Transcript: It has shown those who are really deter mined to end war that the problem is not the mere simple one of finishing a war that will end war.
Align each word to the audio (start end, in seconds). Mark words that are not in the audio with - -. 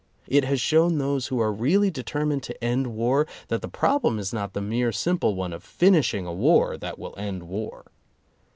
It 0.27 0.43
has 0.45 0.59
shown 0.59 0.97
those 0.97 1.27
who 1.27 1.39
are 1.39 1.53
really 1.53 1.91
deter 1.91 2.25
mined 2.25 2.41
to 2.45 2.63
end 2.63 2.87
war 2.87 3.27
that 3.49 3.61
the 3.61 3.67
problem 3.67 4.17
is 4.17 4.33
not 4.33 4.53
the 4.53 4.59
mere 4.61 4.91
simple 4.91 5.35
one 5.35 5.53
of 5.53 5.63
finishing 5.63 6.25
a 6.25 6.33
war 6.33 6.75
that 6.75 6.97
will 6.97 7.13
end 7.19 7.43
war. 7.43 7.85